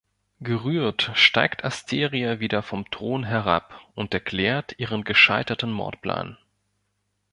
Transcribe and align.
Gerührt 0.39 1.11
steigt 1.13 1.63
Asteria 1.63 2.39
wieder 2.39 2.63
vom 2.63 2.89
Thron 2.89 3.23
herab 3.23 3.79
und 3.93 4.15
erklärt 4.15 4.73
ihren 4.79 5.03
gescheiterten 5.03 5.71
Mordplan. 5.71 6.39